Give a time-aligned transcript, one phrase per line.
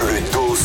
[0.00, 0.56] Le dos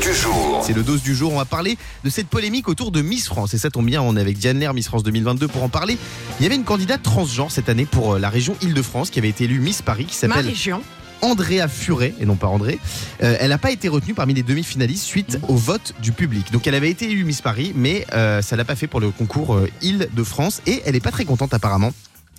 [0.00, 0.62] du jour.
[0.64, 1.32] C'est le dose du jour.
[1.32, 3.52] On va parler de cette polémique autour de Miss France.
[3.52, 5.98] Et ça tombe bien, on est avec Diane Lair, Miss France 2022, pour en parler.
[6.40, 9.28] Il y avait une candidate transgenre cette année pour euh, la région Île-de-France qui avait
[9.28, 10.82] été élue Miss Paris, qui Ma s'appelle région.
[11.22, 12.78] Andrea Furet, et non pas André.
[13.22, 16.52] Euh, elle n'a pas été retenue parmi les demi-finalistes suite au vote du public.
[16.52, 19.10] Donc elle avait été élue Miss Paris, mais euh, ça l'a pas fait pour le
[19.10, 20.60] concours euh, Île-de-France.
[20.66, 21.92] Et elle n'est pas très contente apparemment.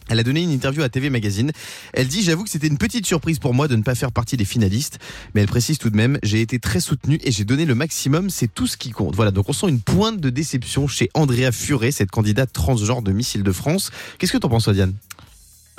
[0.10, 1.52] Elle a donné une interview à TV Magazine.
[1.94, 4.38] Elle dit J'avoue que c'était une petite surprise pour moi de ne pas faire partie
[4.38, 5.00] des finalistes.
[5.34, 8.30] Mais elle précise tout de même J'ai été très soutenue et j'ai donné le maximum,
[8.30, 9.16] c'est tout ce qui compte.
[9.16, 13.12] Voilà, donc on sent une pointe de déception chez Andrea Furet, cette candidate transgenre de
[13.12, 13.92] Miss Île-de-France.
[14.18, 14.94] Qu'est-ce que t'en penses, Diane?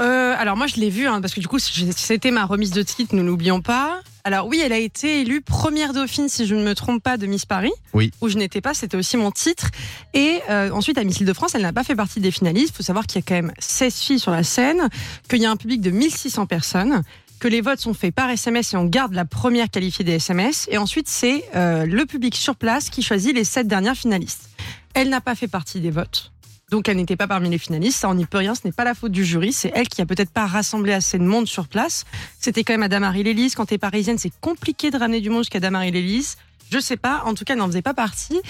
[0.00, 2.82] Euh, alors moi je l'ai vu hein, parce que du coup c'était ma remise de
[2.82, 4.00] titre, nous n'oublions pas.
[4.26, 7.26] Alors oui, elle a été élue première dauphine si je ne me trompe pas de
[7.26, 7.72] Miss Paris.
[7.92, 8.10] Oui.
[8.22, 9.68] Où je n'étais pas, c'était aussi mon titre.
[10.14, 12.70] Et euh, ensuite à Miss Île-de-France, elle n'a pas fait partie des finalistes.
[12.70, 14.88] Il faut savoir qu'il y a quand même 16 filles sur la scène,
[15.28, 17.02] qu'il y a un public de 1600 personnes.
[17.38, 20.68] Que les votes sont faits par SMS et on garde la première qualifiée des SMS.
[20.70, 24.48] Et ensuite, c'est euh, le public sur place qui choisit les sept dernières finalistes.
[24.94, 26.32] Elle n'a pas fait partie des votes.
[26.74, 28.82] Donc elle n'était pas parmi les finalistes, ça on n'y peut rien, ce n'est pas
[28.82, 31.68] la faute du jury, c'est elle qui a peut-être pas rassemblé assez de monde sur
[31.68, 32.04] place.
[32.40, 35.60] C'était quand même à Damary-Lélise, quand t'es parisienne c'est compliqué de ramener du monde jusqu'à
[35.60, 36.34] Damary-Lélise.
[36.72, 38.40] Je sais pas, en tout cas elle n'en faisait pas partie.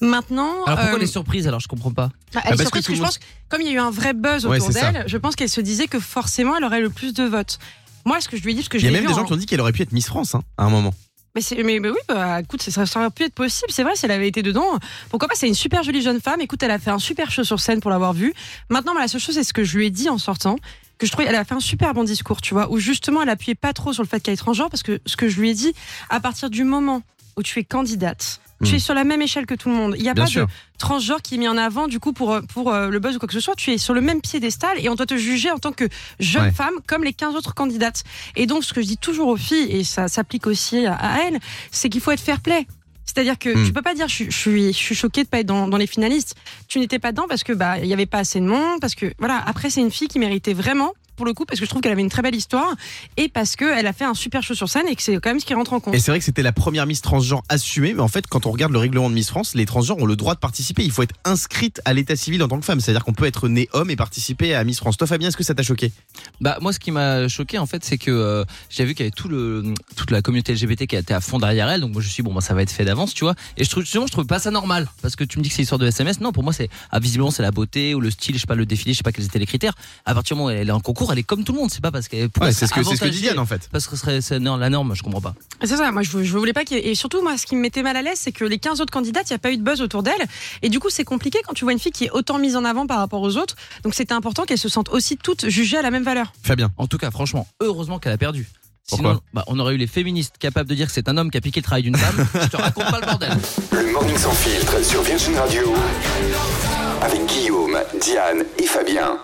[0.00, 1.60] Maintenant, Alors pourquoi euh, les surprises Alors?
[1.60, 2.06] Je comprends pas.
[2.06, 3.78] bah, elle Ah, est parce surprise que je pense, que comme il y a eu
[3.78, 6.80] un vrai buzz Ouais, autour d'elle, je pense qu'elle se disait que forcément elle aurait
[6.80, 7.58] le plus de votes.
[8.06, 9.08] Moi, ce que je lui ai dit, parce que Il je y a même vu
[9.08, 10.70] des gens en- qui ont dit qu'elle aurait pu être Miss France hein, à un
[10.70, 10.94] moment.
[11.34, 13.70] Mais, mais, mais oui, bah, écoute, ça, aurait pu être possible.
[13.70, 14.78] C'est vrai, si elle avait été dedans,
[15.10, 16.40] pourquoi pas C'est une super jolie jeune femme.
[16.40, 18.32] Écoute, elle a fait un super show sur scène pour l'avoir vue.
[18.68, 20.56] Maintenant, moi, la seule chose, c'est ce que je lui ai dit en sortant.
[20.96, 23.28] Que je trouvais, elle a fait un super bon discours, tu vois, où justement, elle
[23.28, 25.50] appuyait pas trop sur le fait qu'elle est transgenre, parce que ce que je lui
[25.50, 25.74] ai dit,
[26.08, 27.02] à partir du moment
[27.36, 28.76] où tu es candidate, tu Hmm.
[28.76, 29.94] es sur la même échelle que tout le monde.
[29.96, 30.46] Il n'y a Bien pas sûr.
[30.46, 33.16] de transgenre qui est mis en avant, du coup, pour, euh, pour euh, le buzz
[33.16, 33.54] ou quoi que ce soit.
[33.54, 35.84] Tu es sur le même piédestal et on doit te juger en tant que
[36.18, 36.50] jeune Ouais.
[36.52, 38.02] femme comme les 15 autres candidates.
[38.36, 41.38] Et donc, ce que je dis toujours aux filles, et ça s'applique aussi à, elles,
[41.70, 42.66] c'est qu'il faut être fair play.
[43.06, 43.66] C'est-à-dire que Hmm.
[43.66, 45.68] tu peux pas dire je, suis- je suis je suis choquée de pas être dans,
[45.68, 46.34] dans les finalistes.
[46.68, 48.94] Tu n'étais pas dedans parce que bah il y avait pas assez de monde parce
[48.94, 51.70] que voilà après c'est une fille qui méritait vraiment pour le coup parce que je
[51.70, 52.74] trouve qu'elle avait une très belle histoire
[53.16, 55.30] et parce que elle a fait un super show sur scène et que c'est quand
[55.30, 55.94] même ce qui rentre en compte.
[55.94, 58.50] Et c'est vrai que c'était la première Miss transgenre assumée, mais en fait, quand on
[58.50, 60.84] regarde le règlement de Miss France, les transgenres ont le droit de participer.
[60.84, 62.80] Il faut être inscrite à l'état civil en tant que femme.
[62.80, 64.96] C'est-à-dire qu'on peut être né homme et participer à Miss France.
[64.96, 65.92] Toi, Fabien, est-ce que ça t'a choqué?
[66.40, 69.06] Bah moi ce qui m'a choqué en fait c'est que euh, j'ai vu qu'il y
[69.06, 72.02] avait tout le toute la communauté LGBT qui était à fond derrière elle donc moi
[72.02, 73.70] je me suis dit, bon bah ça va être fait d'avance tu vois et je
[73.70, 75.78] trouve justement je trouve pas ça normal parce que tu me dis que c'est l'histoire
[75.78, 78.40] de SMS non pour moi c'est ah, visiblement c'est la beauté ou le style je
[78.40, 79.74] sais pas le défilé je sais pas quels étaient les critères
[80.04, 81.70] à partir du moment où elle est en concours elle est comme tout le monde
[81.70, 83.68] c'est pas parce qu'elle Ouais, c'est ce que, c'est ce que dit Diane en fait.
[83.72, 86.38] parce que ce serait non, la norme je comprends pas C'est ça, moi je, je
[86.38, 88.18] voulais pas qu'il y ait- Et surtout, moi ce qui me mettait mal à l'aise,
[88.20, 90.14] c'est que les 15 autres candidates, il n'y a pas eu de buzz autour d'elle.
[90.62, 92.64] Et du coup, c'est compliqué quand tu vois une fille qui est autant mise en
[92.64, 93.56] avant par rapport aux autres.
[93.82, 96.32] Donc c'était important qu'elles se sentent aussi toutes jugées à la même valeur.
[96.42, 96.70] Fabien.
[96.76, 98.46] en tout cas franchement heureusement qu'elle a perdu
[98.88, 101.30] Pourquoi Sinon, bah, on aurait eu les féministes capables de dire que c'est un homme
[101.30, 102.26] qui a piqué le travail d'une femme.
[102.42, 103.32] je te raconte pas le bordel.
[103.72, 105.74] Le morning sans filtre sur Virgin Radio.
[107.02, 109.18] Avec Guillaume, Diane et Fabien.